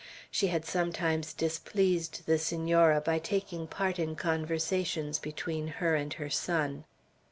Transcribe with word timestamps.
She 0.31 0.47
had 0.47 0.65
sometimes 0.65 1.31
displeased 1.31 2.25
the 2.25 2.39
Senora 2.39 2.99
by 3.01 3.19
taking 3.19 3.67
part 3.67 3.99
in 3.99 4.15
conversations 4.15 5.19
between 5.19 5.67
her 5.67 5.93
and 5.93 6.11
her 6.15 6.27
son. 6.31 6.85